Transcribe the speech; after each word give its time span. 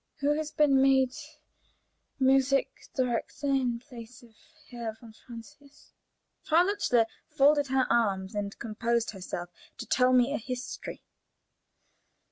Who 0.21 0.33
has 0.35 0.49
been 0.49 0.81
made 0.81 1.13
musik 2.17 2.71
direktor 2.95 3.45
in 3.49 3.77
place 3.77 4.23
of 4.23 4.33
Herr 4.71 4.93
von 4.99 5.13
Francius?" 5.13 5.93
Frau 6.41 6.63
Lutzler 6.65 7.05
folded 7.29 7.67
her 7.67 7.85
arms 7.87 8.33
and 8.33 8.57
composed 8.57 9.11
herself 9.11 9.51
to 9.77 9.85
tell 9.85 10.11
me 10.11 10.33
a 10.33 10.39
history. 10.39 11.03